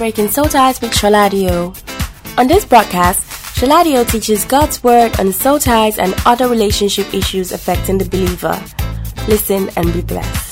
[0.00, 1.76] Breaking Soul Ties with Sholadio.
[2.38, 3.20] On this broadcast,
[3.54, 8.58] Sholadio teaches God's Word on soul ties and other relationship issues affecting the believer.
[9.28, 10.49] Listen and be blessed.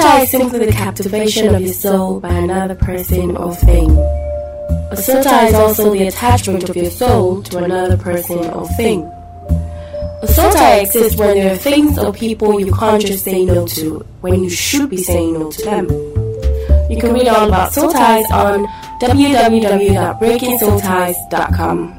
[0.00, 3.90] A soul tie is simply the captivation of your soul by another person or thing.
[4.90, 9.02] A soul tie is also the attachment of your soul to another person or thing.
[10.22, 13.66] A soul tie exists when there are things or people you can't just say no
[13.66, 15.86] to, when you should be saying no to them.
[16.88, 18.66] You can read all about soul on
[19.02, 21.98] www.breakingsoulties.com.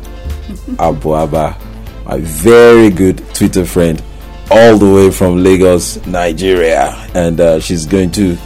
[0.76, 1.56] Abuaba,
[2.04, 4.02] my very good Twitter friend,
[4.50, 8.36] all the way from Lagos, Nigeria, and uh, she's going to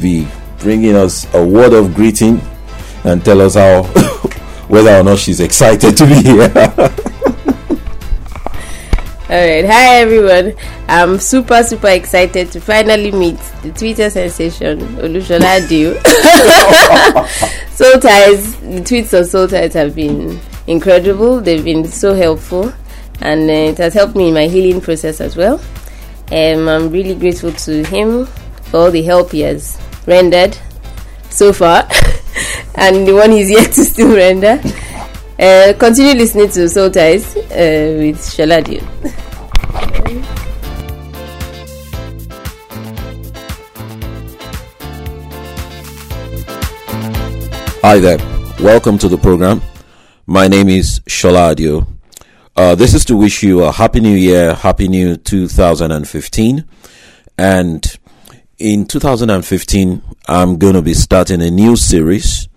[0.00, 0.26] be
[0.58, 2.40] bringing us a word of greeting
[3.04, 3.82] and tell us how
[4.68, 6.52] whether or not she's excited to be here.
[9.30, 10.54] All right, hi everyone.
[10.88, 15.92] I'm super super excited to finally meet the Twitter sensation Olushola Dio.
[17.68, 21.42] Soul ties, the tweets of Soul ties have been incredible.
[21.42, 22.72] They've been so helpful,
[23.20, 25.60] and uh, it has helped me in my healing process as well.
[26.30, 28.26] Um, I'm really grateful to him
[28.70, 30.56] for all the help he has rendered
[31.30, 31.82] so far,
[32.74, 34.60] and the one he's yet to still render.
[35.38, 38.82] Uh, continue listening to Soul Ties uh, with Sholadio.
[47.82, 48.18] Hi there.
[48.60, 49.62] Welcome to the program.
[50.26, 51.97] My name is Sholadio.
[52.58, 56.64] Uh, this is to wish you a happy new year, happy new 2015.
[57.38, 57.98] And
[58.58, 62.48] in 2015, I'm going to be starting a new series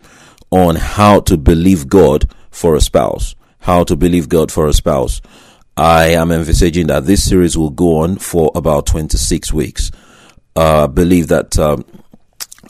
[0.50, 3.36] on how to believe God for a spouse.
[3.60, 5.22] How to believe God for a spouse.
[5.78, 9.92] I am envisaging that this series will go on for about 26 weeks.
[10.56, 11.86] Uh, I believe that um,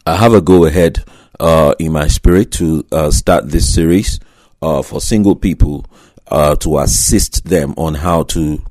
[0.05, 1.05] I have a go ahead
[1.39, 4.19] uh, in my spirit to uh, start this series
[4.61, 5.85] uh, for single people
[6.31, 8.61] uh, to assist them on how to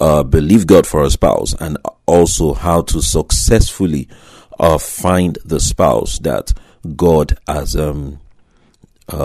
[0.00, 1.76] uh, believe God for a spouse and
[2.06, 4.08] also how to successfully
[4.58, 6.52] uh, find the spouse that
[6.96, 8.20] God has um,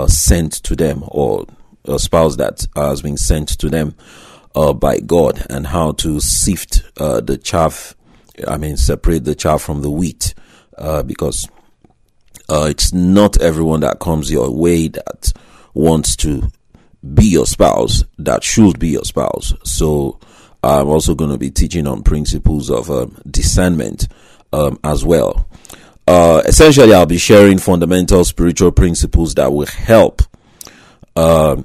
[0.08, 1.46] sent to them or
[1.86, 3.96] a spouse that has been sent to them
[4.80, 7.96] by God and how to sift the chaff,
[8.48, 10.34] I mean, separate the chaff from the wheat
[11.06, 11.48] because
[12.50, 15.34] uh, it's not everyone that comes your way that
[15.74, 16.50] wants to
[17.14, 19.54] be your spouse that should be your spouse.
[19.64, 20.20] So
[20.64, 24.08] I'm also going to be teaching on principles of um, discernment
[24.52, 25.48] um, as well.
[26.08, 30.22] Uh, essentially, I'll be sharing fundamental spiritual principles that will help
[31.16, 31.62] uh,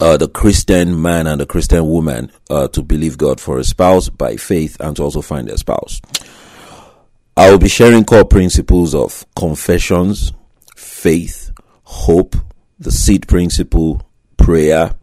[0.00, 4.08] uh, the Christian man and the Christian woman uh, to believe God for a spouse
[4.08, 6.00] by faith and to also find their spouse.
[7.36, 10.32] I will be sharing core principles of confessions,
[10.74, 11.50] faith,
[11.82, 12.36] hope,
[12.78, 14.05] the seed principle,
[14.46, 14.94] prayer,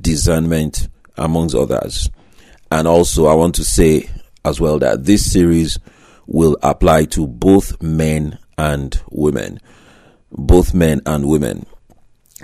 [0.00, 0.86] discernment,
[1.16, 2.10] amongst others.
[2.70, 4.08] And also, I want to say
[4.44, 5.80] as well that this series
[6.28, 9.58] will apply to both men and women.
[10.30, 11.66] Both men and women.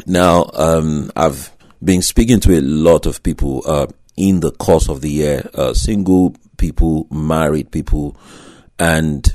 [0.07, 1.53] Now, um, I've
[1.85, 3.87] been speaking to a lot of people uh,
[4.17, 8.17] in the course of the year, uh, single people, married people,
[8.77, 9.33] and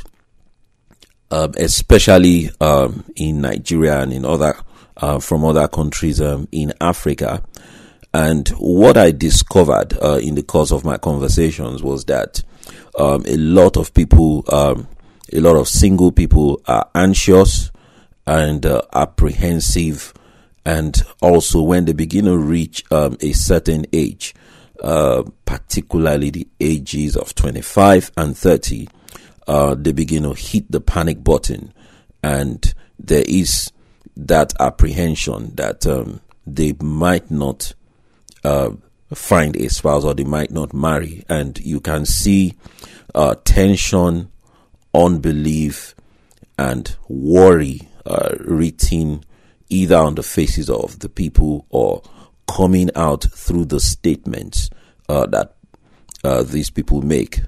[1.32, 4.58] um, especially um, in Nigeria and in other
[4.98, 7.44] uh, from other countries um, in Africa.
[8.14, 12.42] And what I discovered uh, in the course of my conversations was that
[12.98, 14.88] um, a lot of people, um,
[15.34, 17.72] a lot of single people, are anxious
[18.26, 20.14] and uh, apprehensive,
[20.66, 24.34] and also when they begin to reach um, a certain age,
[24.82, 28.88] uh, particularly the ages of 25 and 30,
[29.48, 31.74] uh, they begin to hit the panic button,
[32.24, 33.72] and there is
[34.18, 37.74] that apprehension that um, they might not
[38.44, 38.72] uh,
[39.14, 42.54] find a spouse or they might not marry, and you can see
[43.14, 44.32] uh, tension,
[44.94, 45.96] unbelief,
[46.58, 49.24] and worry uh, written
[49.70, 52.02] either on the faces of the people or
[52.48, 54.70] coming out through the statements
[55.10, 55.56] uh, that
[56.24, 57.42] uh, these people make.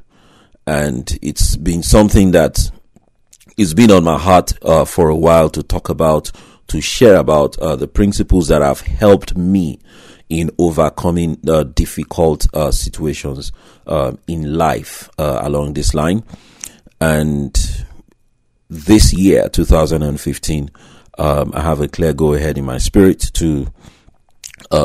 [0.66, 2.72] And it's been something that
[3.58, 6.32] it's been on my heart uh, for a while to talk about,
[6.68, 9.80] to share about uh, the principles that have helped me
[10.30, 13.52] in overcoming uh, difficult uh, situations
[13.86, 16.24] uh, in life uh, along this line.
[17.00, 17.86] And
[18.70, 20.70] this year, 2015,
[21.18, 23.72] um, I have a clear go ahead in my spirit to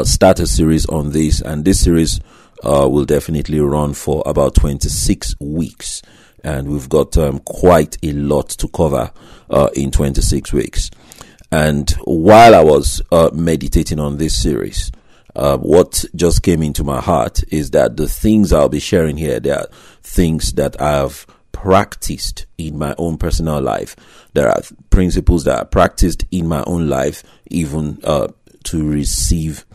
[0.04, 2.20] start a series on this, and this series
[2.62, 6.02] uh, will definitely run for about 26 weeks.
[6.44, 9.12] And we've got um, quite a lot to cover
[9.50, 10.90] uh, in 26 weeks.
[11.52, 14.90] And while I was uh, meditating on this series,
[15.36, 19.38] uh, what just came into my heart is that the things I'll be sharing here,
[19.38, 19.68] they are
[20.02, 23.96] things that I have practiced in my own personal life.
[24.32, 28.28] There are principles that are practiced in my own life, even uh,
[28.64, 29.66] to receive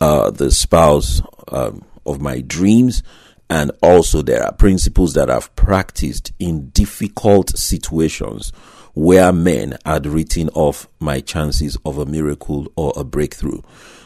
[0.00, 3.02] uh, the spouse um, of my dreams.
[3.50, 8.52] And also, there are principles that I've practiced in difficult situations
[8.94, 13.60] where men had written off my chances of a miracle or a breakthrough.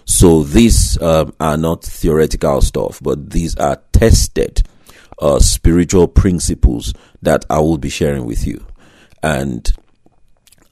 [0.04, 4.62] So these um, are not theoretical stuff, but these are tested
[5.18, 6.92] uh, spiritual principles
[7.22, 8.64] that I will be sharing with you.
[9.22, 9.72] And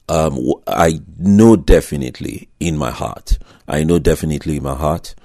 [0.09, 0.37] um,
[0.67, 5.15] I know definitely in my heart, I know definitely in my heart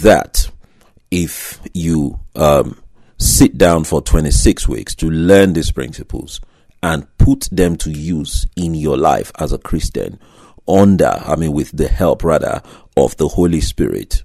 [0.00, 0.50] that
[1.10, 2.80] if you um,
[3.16, 6.40] sit down for 26 weeks to learn these principles
[6.82, 10.18] and put them to use in your life as a Christian
[10.68, 12.62] under, I mean, with the help rather
[12.96, 14.22] of the Holy Spirit,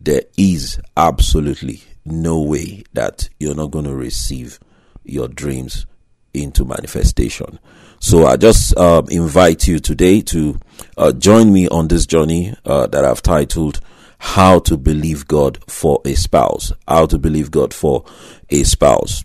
[0.00, 4.58] there is absolutely no way that you're not going to receive
[5.04, 5.86] your dreams
[6.34, 7.58] into manifestation.
[8.00, 10.58] So I just uh, invite you today to
[10.96, 13.80] uh, join me on this journey uh, that I've titled
[14.18, 18.04] how to believe God for a spouse, how to believe God for
[18.50, 19.24] a spouse.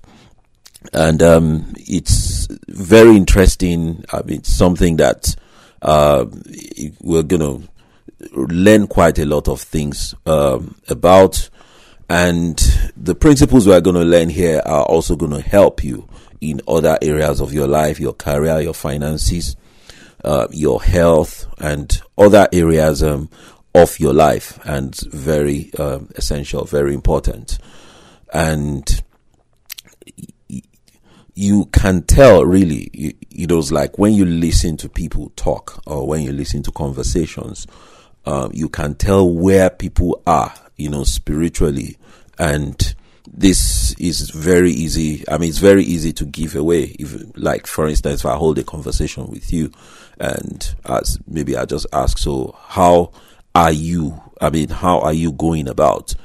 [0.94, 4.06] And um, it's very interesting.
[4.12, 5.36] I mean, something that
[5.82, 6.26] uh,
[7.02, 7.70] we're going to
[8.32, 11.50] learn quite a lot of things um, about.
[12.10, 12.58] And
[12.96, 16.08] the principles we're going to learn here are also going to help you
[16.40, 19.56] in other areas of your life, your career, your finances,
[20.24, 23.30] uh, your health, and other areas um,
[23.76, 27.60] of your life and very um, essential, very important.
[28.34, 29.04] And
[31.38, 36.24] you can tell really, you, was like when you listen to people talk or when
[36.24, 37.68] you listen to conversations,
[38.26, 41.96] um, you can tell where people are, you know, spiritually.
[42.40, 42.96] And
[43.32, 45.24] this is very easy.
[45.30, 46.96] I mean, it's very easy to give away.
[46.98, 49.72] If, like, for instance, if I hold a conversation with you
[50.20, 53.12] and as maybe I just ask, so how
[53.54, 54.20] are you?
[54.42, 56.16] I mean, how are you going about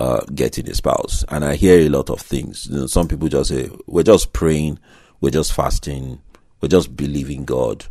[0.00, 1.24] uh, getting a spouse?
[1.28, 2.66] And I hear a lot of things.
[2.66, 4.78] You know, some people just say, "We're just praying,
[5.20, 6.20] we're just fasting,
[6.60, 7.84] we're just believing God.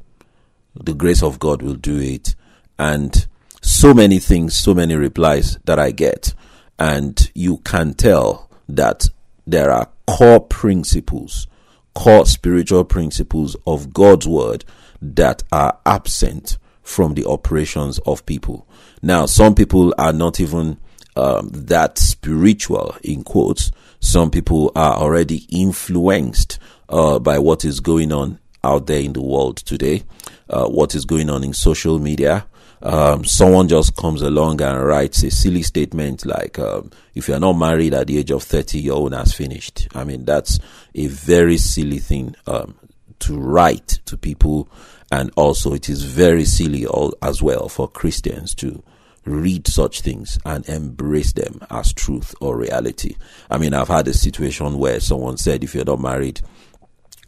[0.75, 2.35] The grace of God will do it."
[2.77, 3.27] And
[3.61, 6.33] so many things, so many replies that I get,
[6.77, 9.09] and you can tell that
[9.45, 11.47] there are core principles,
[11.93, 14.65] core spiritual principles of God's word
[15.01, 18.67] that are absent from the operations of people.
[19.01, 20.77] Now, some people are not even
[21.19, 23.71] um, that spiritual, in quotes.
[23.99, 29.21] Some people are already influenced uh, by what is going on out there in the
[29.21, 30.03] world today,
[30.49, 32.45] uh, what is going on in social media,
[32.81, 37.53] um, someone just comes along and writes a silly statement like, um, if you're not
[37.53, 39.87] married at the age of 30, your own has finished.
[39.93, 40.59] I mean, that's
[40.95, 42.75] a very silly thing um,
[43.19, 44.69] to write to people.
[45.11, 48.81] And also, it is very silly all, as well for Christians to
[49.29, 53.15] read such things and embrace them as truth or reality.
[53.49, 56.41] I mean, I've had a situation where someone said, if you're not married,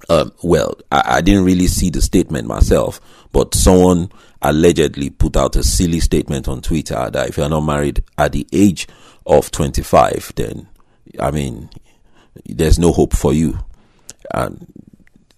[0.09, 2.99] um, well, I, I, didn't really see the statement myself,
[3.31, 8.03] but someone allegedly put out a silly statement on Twitter that if you're not married
[8.17, 8.87] at the age
[9.25, 10.67] of 25, then,
[11.19, 11.69] I mean,
[12.45, 13.59] there's no hope for you.
[14.33, 14.65] And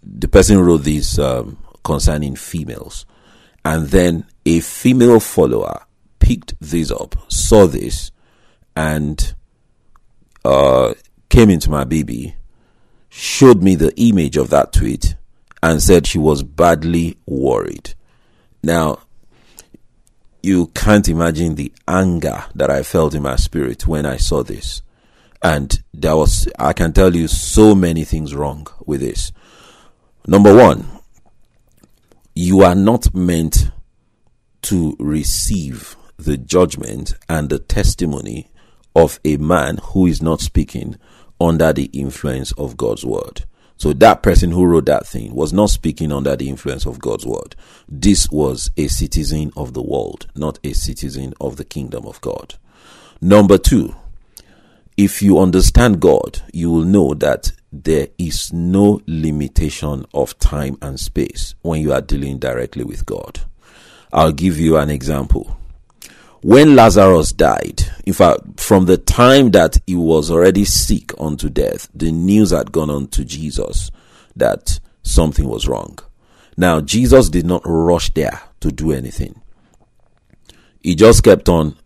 [0.01, 3.05] the person wrote this um, concerning females.
[3.65, 5.86] And then a female follower
[6.23, 8.11] picked this up, saw this,
[8.75, 9.35] and
[10.43, 10.93] uh,
[11.29, 12.33] came into my BB
[13.15, 15.15] showed me the image of that tweet
[15.61, 17.93] and said she was badly worried.
[18.63, 18.99] Now,
[20.41, 24.81] you can't imagine the anger that I felt in my spirit when I saw this.
[25.43, 29.31] And there was, I can tell you so many things wrong with this.
[30.25, 30.87] Number one,
[32.33, 33.69] you are not meant
[34.63, 38.50] to receive the judgment and the testimony
[38.96, 40.98] of a man who is not speaking
[41.39, 43.46] under the influence of God's word.
[43.77, 47.25] So that person who wrote that thing was not speaking under the influence of God's
[47.25, 47.55] word.
[47.89, 52.55] This was a citizen of the world, not a citizen of the kingdom of God.
[53.20, 53.96] Number two,
[54.96, 61.00] if you understand God, you will know that there is no limitation of time and
[61.00, 63.41] space when you are dealing directly with God.
[64.13, 65.58] I'll give you an example
[66.43, 71.88] when Lazarus died, in fact, from the time that he was already sick unto death,
[71.95, 73.91] the news had gone on to Jesus
[74.35, 75.97] that something was wrong.
[76.57, 79.41] Now, Jesus did not rush there to do anything.
[80.81, 81.77] He just kept on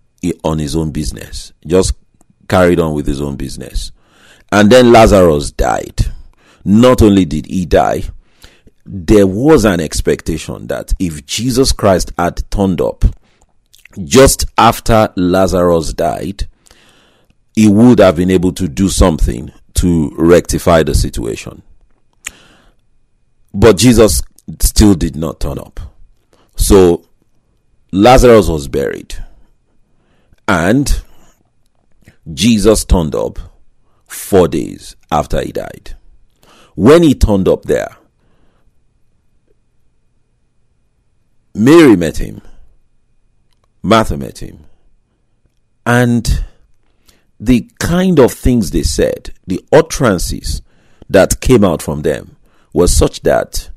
[0.43, 1.93] on his own business, just
[2.49, 3.91] carried on with his own business.
[4.51, 5.99] And then Lazarus died.
[6.65, 8.03] Not only did he die,
[8.85, 13.05] there was an expectation that if Jesus Christ had turned up
[14.03, 16.47] just after Lazarus died,
[17.55, 21.63] he would have been able to do something to rectify the situation.
[23.53, 24.21] But Jesus
[24.59, 25.79] still did not turn up.
[26.55, 27.05] So
[27.91, 29.15] Lazarus was buried.
[30.47, 31.01] And
[32.33, 33.39] Jesus turned up
[34.05, 35.95] four days after he died.
[36.75, 37.97] When he turned up there,
[41.53, 42.41] Mary met him
[43.81, 44.65] Martha met him.
[45.85, 46.45] And
[47.39, 50.61] the kind of things they said, the utterances
[51.09, 52.35] that came out from them
[52.73, 53.69] was such that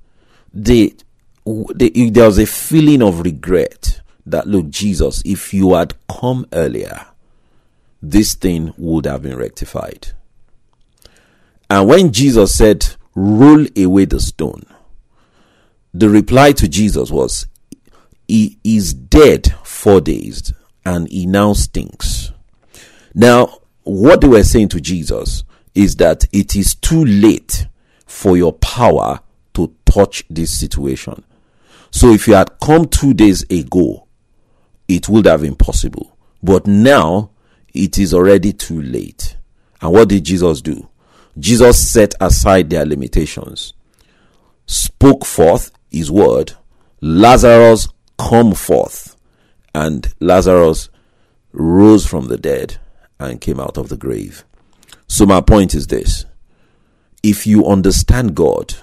[0.52, 0.95] they,
[1.45, 7.07] they, there was a feeling of regret that, look, Jesus, if you had come earlier,
[8.02, 10.09] this thing would have been rectified.
[11.69, 14.64] And when Jesus said, roll away the stone,
[15.95, 17.47] the reply to Jesus was,
[18.26, 20.52] he is dead four days
[20.84, 22.32] and he now stinks.
[23.14, 25.42] Now, what they were saying to Jesus
[25.75, 27.66] is that it is too late
[28.06, 29.20] for your power
[29.54, 31.25] to touch this situation.
[31.90, 34.06] So if you had come two days ago,
[34.87, 36.16] it would have been possible.
[36.42, 37.30] But now
[37.72, 39.37] it is already too late.
[39.80, 40.88] And what did Jesus do?
[41.38, 43.72] Jesus set aside their limitations,
[44.66, 46.52] spoke forth his word.
[47.00, 49.16] Lazarus come forth.
[49.74, 50.88] And Lazarus
[51.52, 52.78] rose from the dead
[53.18, 54.44] and came out of the grave.
[55.06, 56.24] So, my point is this
[57.22, 58.74] if you understand God,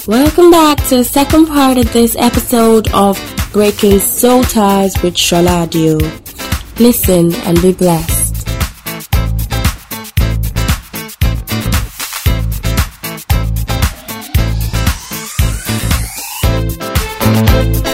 [0.06, 3.16] Back to the second part of this episode of
[3.52, 6.00] Breaking Soul Ties with Sholadio.
[6.80, 8.48] Listen and be blessed.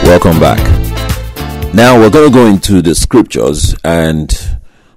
[0.02, 0.58] Welcome back.
[1.74, 4.32] Now we're going to go into the scriptures, and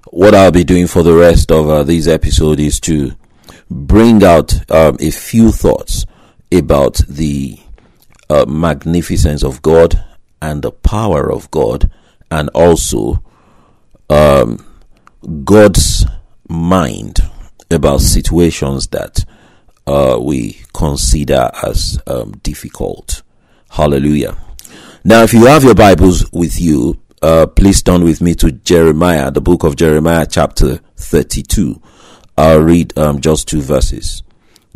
[0.08, 3.12] what I'll be doing for the rest of uh, these episodes is to
[3.70, 6.06] bring out um, a few thoughts
[6.52, 7.58] about the
[8.28, 10.04] uh, magnificence of God
[10.40, 11.90] and the power of God,
[12.30, 13.22] and also
[14.10, 14.64] um,
[15.44, 16.04] God's
[16.48, 17.18] mind
[17.70, 19.24] about situations that
[19.86, 23.22] uh, we consider as um, difficult.
[23.70, 24.36] Hallelujah.
[25.04, 29.30] Now, if you have your Bibles with you, uh, please turn with me to Jeremiah,
[29.30, 31.80] the book of Jeremiah, chapter 32.
[32.36, 34.22] I'll read um, just two verses.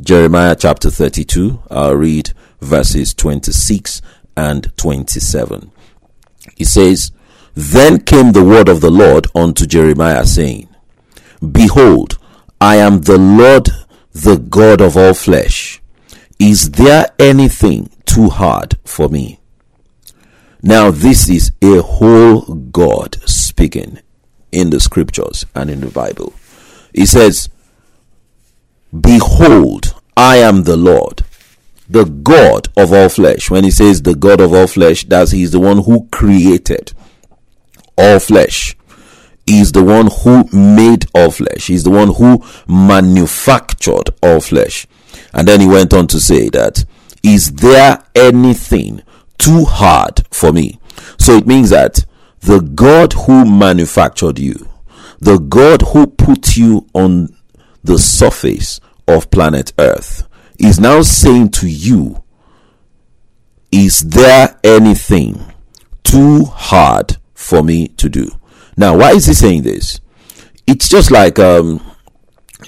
[0.00, 4.02] Jeremiah chapter 32, I'll read verses 26
[4.36, 5.70] and 27.
[6.54, 7.12] He says,
[7.54, 10.68] Then came the word of the Lord unto Jeremiah, saying,
[11.40, 12.18] Behold,
[12.60, 13.70] I am the Lord,
[14.12, 15.80] the God of all flesh.
[16.38, 19.40] Is there anything too hard for me?
[20.62, 24.00] Now, this is a whole God speaking
[24.52, 26.34] in the scriptures and in the Bible.
[26.92, 27.48] He says,
[28.98, 31.24] Behold, I am the Lord,
[31.88, 33.50] the God of all flesh.
[33.50, 36.92] When he says the God of all flesh, that's he's the one who created
[37.98, 38.76] all flesh.
[39.46, 41.68] He's the one who made all flesh.
[41.68, 44.86] He's the one who manufactured all flesh.
[45.32, 46.84] And then he went on to say that,
[47.22, 49.02] is there anything
[49.38, 50.80] too hard for me?
[51.18, 52.04] So it means that
[52.40, 54.68] the God who manufactured you,
[55.20, 57.36] the God who put you on
[57.86, 62.22] the surface of planet Earth is now saying to you,
[63.70, 65.40] Is there anything
[66.02, 68.30] too hard for me to do?
[68.76, 70.00] Now, why is he saying this?
[70.66, 71.80] It's just like um,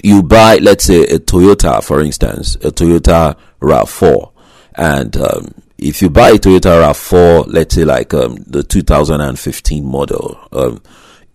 [0.03, 4.31] you buy, let's say, a Toyota, for instance, a Toyota RAV4,
[4.75, 10.39] and um, if you buy a Toyota RAV4, let's say like um, the 2015 model,
[10.53, 10.81] um,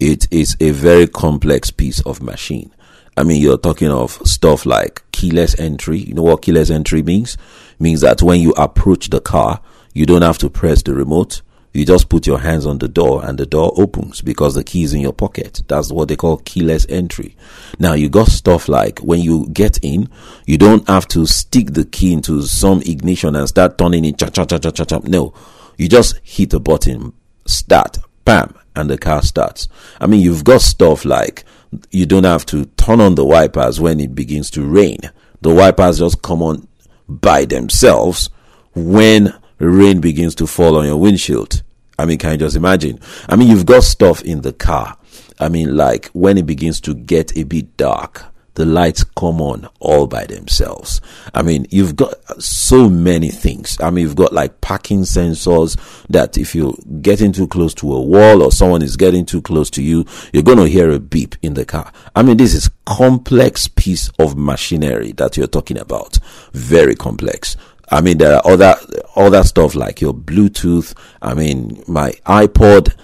[0.00, 2.74] it is a very complex piece of machine.
[3.16, 5.98] I mean, you're talking of stuff like keyless entry.
[5.98, 7.34] You know what keyless entry means?
[7.34, 9.60] It means that when you approach the car,
[9.92, 11.42] you don't have to press the remote.
[11.72, 14.84] You just put your hands on the door and the door opens because the key
[14.84, 15.62] is in your pocket.
[15.66, 17.36] That's what they call keyless entry.
[17.80, 20.08] Now you got stuff like when you get in,
[20.46, 24.28] you don't have to stick the key into some ignition and start turning it cha
[24.28, 25.00] cha cha cha cha.
[25.02, 25.34] No,
[25.76, 27.12] you just hit a button,
[27.44, 29.68] start, bam, and the car starts.
[30.00, 31.44] I mean, you've got stuff like
[31.90, 34.98] you don't have to turn on the wipers when it begins to rain.
[35.40, 36.68] The wipers just come on
[37.08, 38.30] by themselves
[38.74, 41.62] when rain begins to fall on your windshield.
[41.98, 42.98] I mean, can you just imagine?
[43.28, 44.96] I mean, you've got stuff in the car.
[45.38, 49.68] I mean, like when it begins to get a bit dark, the lights come on
[49.80, 51.00] all by themselves.
[51.32, 53.76] I mean, you've got so many things.
[53.80, 55.76] I mean, you've got like parking sensors
[56.08, 59.70] that if you're getting too close to a wall or someone is getting too close
[59.70, 61.92] to you, you're going to hear a beep in the car.
[62.14, 66.18] I mean, this is complex piece of machinery that you're talking about.
[66.52, 67.56] Very complex.
[67.90, 68.74] I mean, there are other,
[69.16, 70.94] other stuff like your Bluetooth.
[71.20, 72.94] I mean, my iPod,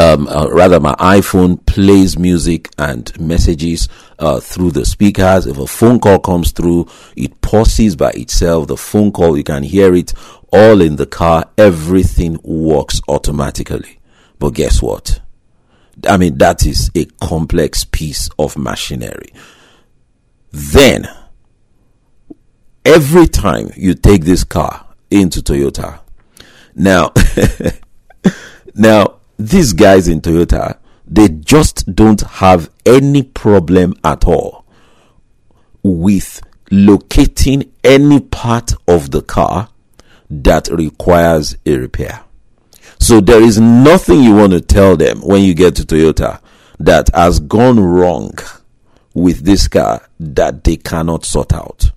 [0.00, 3.86] um, uh, rather my iPhone plays music and messages
[4.18, 5.46] uh, through the speakers.
[5.46, 8.68] If a phone call comes through, it pauses by itself.
[8.68, 10.14] The phone call, you can hear it
[10.50, 11.50] all in the car.
[11.58, 13.98] Everything works automatically.
[14.38, 15.20] But guess what?
[16.08, 19.34] I mean, that is a complex piece of machinery.
[20.50, 21.08] Then,
[22.86, 26.00] every time you take this car into Toyota,
[26.74, 27.12] now,
[28.74, 34.64] now, these guys in Toyota, they just don't have any problem at all
[35.82, 39.70] with locating any part of the car
[40.28, 42.22] that requires a repair.
[42.98, 46.40] So there is nothing you want to tell them when you get to Toyota
[46.78, 48.32] that has gone wrong
[49.14, 51.90] with this car that they cannot sort out.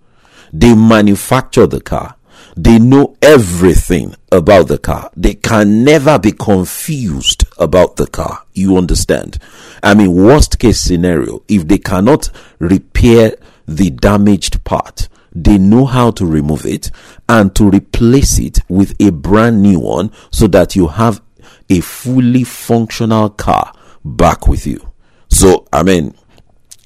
[0.54, 2.16] They manufacture the car.
[2.56, 5.10] They know everything about the car.
[5.16, 8.46] They can never be confused about the car.
[8.54, 9.40] You understand?
[9.82, 13.36] I mean, worst case scenario, if they cannot repair
[13.68, 16.92] the damaged part, they know how to remove it
[17.28, 21.22] and to replace it with a brand new one so that you have
[21.70, 23.74] a fully functional car
[24.06, 24.92] back with you.
[25.30, 26.14] So, I mean,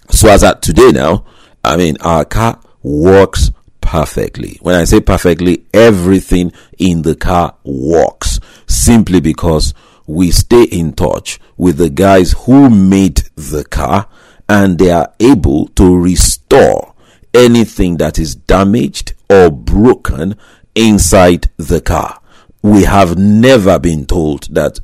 [0.10, 1.26] so as at today now,
[1.64, 3.52] I mean, our car works
[3.88, 4.58] perfectly.
[4.62, 9.74] When I say perfectly, everything in the car works simply because
[10.06, 14.10] we stay in touch with the guys who made the car
[14.50, 16.96] and they are able to restore
[17.34, 20.36] anything that is damaged or broken
[20.76, 22.20] inside the car.
[22.62, 24.82] We have never been told that,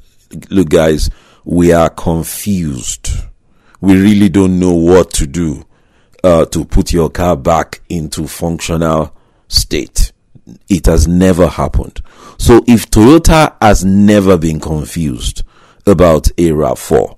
[0.49, 1.09] look guys,
[1.43, 3.09] we are confused.
[3.81, 5.65] We really don't know what to do
[6.23, 9.15] uh, to put your car back into functional
[9.47, 10.11] state.
[10.69, 12.01] It has never happened.
[12.37, 15.43] So if Toyota has never been confused
[15.85, 17.17] about a RAV4,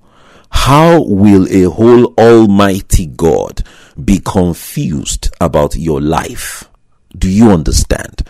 [0.50, 3.64] how will a whole almighty God
[4.04, 6.70] be confused about your life?
[7.18, 8.24] Do you understand?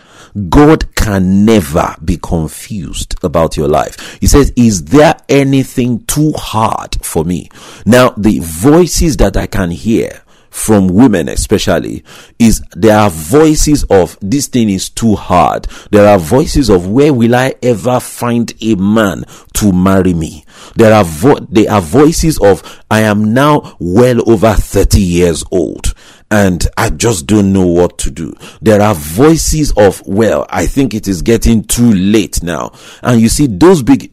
[0.50, 4.18] God can never be confused about your life.
[4.20, 7.50] He says, Is there anything too hard for me?
[7.86, 10.22] Now, the voices that I can hear
[10.56, 12.02] from women especially
[12.40, 15.68] is there are voices of this thing is too hard.
[15.92, 20.46] There are voices of where will I ever find a man to marry me?
[20.76, 25.94] There are vo- there are voices of I am now well over 30 years old
[26.32, 28.34] and I just don't know what to do.
[28.62, 32.72] There are voices of, well, I think it is getting too late now.
[33.04, 34.12] And you see, those big,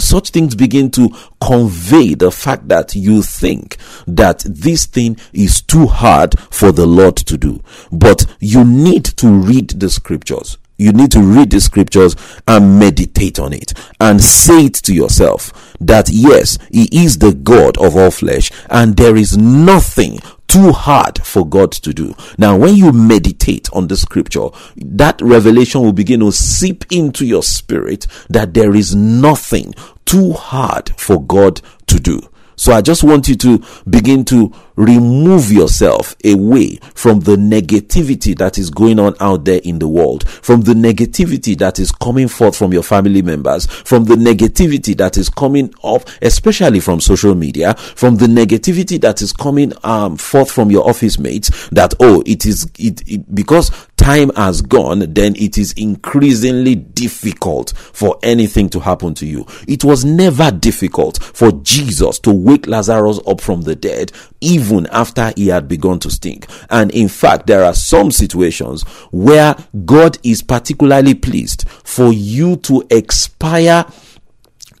[0.00, 1.08] such things begin to
[1.40, 7.16] convey the fact that you think that this thing is too hard for the Lord
[7.16, 7.62] to do.
[7.90, 12.16] But you need to read the scriptures you need to read the scriptures
[12.46, 17.78] and meditate on it and say it to yourself that yes, He is the God
[17.78, 22.14] of all flesh and there is nothing too hard for God to do.
[22.38, 27.42] Now, when you meditate on the scripture, that revelation will begin to seep into your
[27.42, 32.20] spirit that there is nothing too hard for God to do.
[32.56, 38.58] So I just want you to begin to remove yourself away from the negativity that
[38.58, 42.56] is going on out there in the world, from the negativity that is coming forth
[42.56, 47.74] from your family members, from the negativity that is coming up, especially from social media,
[47.74, 52.46] from the negativity that is coming um, forth from your office mates that, oh, it
[52.46, 58.80] is, it, it because time has gone, then it is increasingly difficult for anything to
[58.80, 59.46] happen to you.
[59.66, 65.32] It was never difficult for Jesus to wake Lazarus up from the dead, even after
[65.36, 66.46] he had begun to stink.
[66.70, 72.86] And in fact, there are some situations where God is particularly pleased for you to
[72.90, 73.84] expire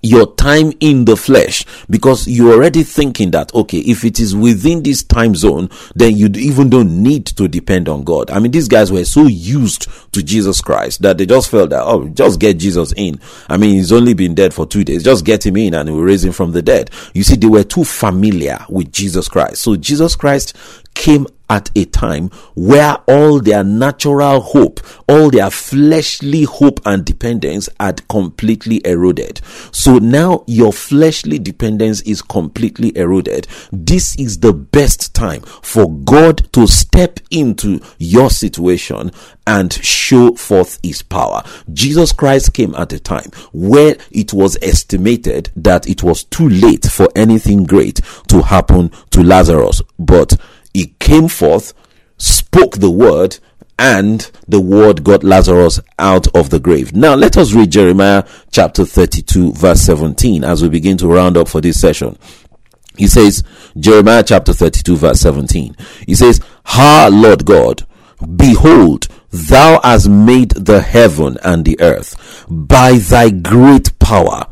[0.02, 4.82] your time in the flesh because you're already thinking that okay if it is within
[4.82, 8.30] this time zone then you even don't need to depend on god.
[8.30, 11.82] I mean these guys were so used to jesus christ that they just felt that
[11.82, 13.20] oh just get jesus in.
[13.48, 15.02] I mean he's only been dead for two days.
[15.02, 16.90] Just get him in and we'll raise him from the dead.
[17.14, 19.62] You see they were too familiar with jesus christ.
[19.62, 20.56] So jesus christ
[20.94, 27.68] came at a time where all their natural hope, all their fleshly hope and dependence
[27.78, 29.40] had completely eroded.
[29.72, 33.46] So now your fleshly dependence is completely eroded.
[33.72, 39.12] This is the best time for God to step into your situation
[39.46, 41.42] and show forth his power.
[41.72, 46.84] Jesus Christ came at a time where it was estimated that it was too late
[46.86, 50.36] for anything great to happen to Lazarus, but
[50.76, 51.72] he came forth,
[52.18, 53.38] spoke the word,
[53.78, 56.94] and the word got Lazarus out of the grave.
[56.94, 61.48] Now let us read Jeremiah chapter 32 verse 17 as we begin to round up
[61.48, 62.18] for this session.
[62.98, 63.42] He says,
[63.78, 65.74] Jeremiah chapter 32 verse 17.
[66.06, 67.86] He says, Ha Lord God,
[68.36, 74.46] behold, thou hast made the heaven and the earth by thy great power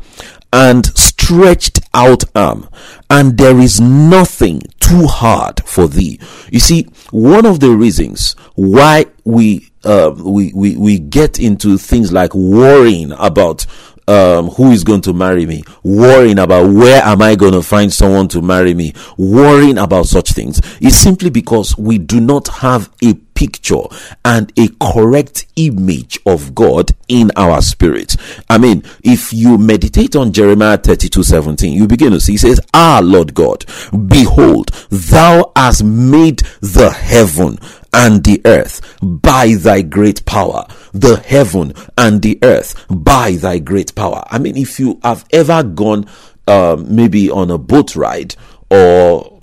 [0.55, 2.69] and stretched out arm,
[3.09, 6.17] and there is nothing too hard for thee.
[6.49, 12.13] You see, one of the reasons why we uh, we, we we get into things
[12.13, 13.65] like worrying about
[14.07, 17.91] um, who is going to marry me, worrying about where am I going to find
[17.91, 22.89] someone to marry me, worrying about such things is simply because we do not have
[23.03, 23.83] a picture
[24.23, 28.15] and a correct image of God in our spirit.
[28.49, 32.59] I mean, if you meditate on Jeremiah 32 17, you begin to see, he says,
[32.73, 33.65] Ah, Lord God,
[34.07, 37.59] behold, thou hast made the heaven
[37.93, 40.65] and the earth by thy great power.
[40.93, 44.23] The heaven and the earth by thy great power.
[44.27, 46.07] I mean, if you have ever gone,
[46.47, 48.35] um, maybe on a boat ride
[48.69, 49.39] or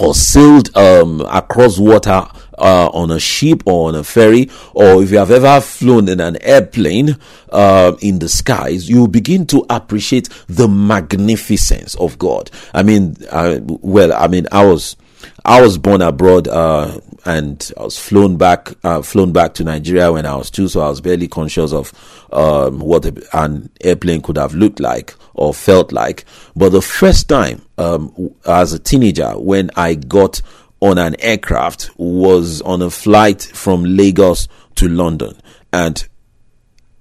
[0.00, 2.26] or sailed um, across water
[2.58, 6.20] uh, on a ship or on a ferry, or if you have ever flown in
[6.20, 7.16] an airplane
[7.50, 12.50] uh, in the skies, you begin to appreciate the magnificence of God.
[12.74, 14.96] I mean, uh, well, I mean, I was
[15.44, 16.48] I was born abroad.
[16.48, 20.68] Uh, and I was flown back, uh, flown back to Nigeria when I was two,
[20.68, 21.92] so I was barely conscious of
[22.32, 26.24] um, what an airplane could have looked like or felt like.
[26.54, 30.40] But the first time, um, as a teenager, when I got
[30.80, 35.40] on an aircraft, was on a flight from Lagos to London,
[35.72, 36.06] and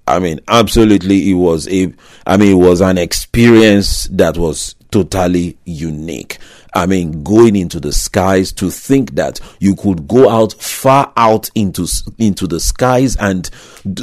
[0.07, 1.91] I mean, absolutely, it was a,
[2.27, 6.38] I mean, it was an experience that was totally unique.
[6.75, 11.49] I mean, going into the skies to think that you could go out far out
[11.55, 13.49] into, into the skies and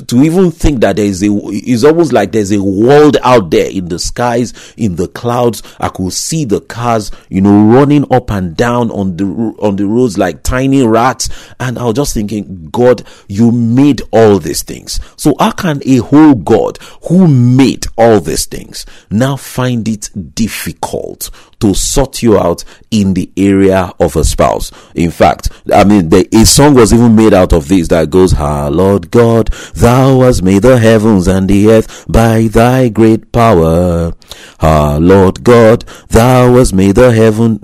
[0.09, 3.71] to even think that there is a, it's almost like there's a world out there
[3.71, 5.63] in the skies, in the clouds.
[5.79, 9.25] I could see the cars, you know, running up and down on the,
[9.61, 11.29] on the roads like tiny rats.
[11.61, 14.99] And I was just thinking, God, you made all these things.
[15.17, 21.31] So how can a whole God who made all these things now find it difficult
[21.61, 24.71] to sort you out in the area of a spouse.
[24.95, 28.35] In fact, I mean, the, a song was even made out of this that goes,
[28.37, 34.13] Ah, Lord God, thou hast made the heavens and the earth by thy great power.
[34.61, 37.63] Ah, Lord God, thou hast made the heaven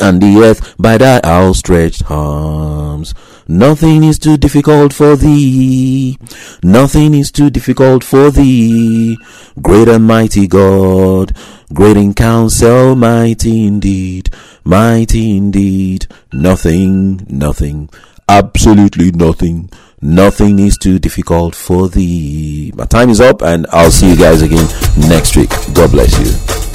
[0.00, 3.14] and the earth by thy outstretched arms.
[3.50, 6.18] Nothing is too difficult for thee.
[6.62, 9.16] Nothing is too difficult for thee.
[9.62, 11.34] Great and mighty God.
[11.72, 14.28] Great in counsel, mighty indeed.
[14.64, 16.06] Mighty indeed.
[16.30, 17.88] Nothing, nothing.
[18.28, 19.70] Absolutely nothing.
[20.02, 22.70] Nothing is too difficult for thee.
[22.76, 24.68] My time is up and I'll see you guys again
[25.08, 25.50] next week.
[25.72, 26.67] God bless you.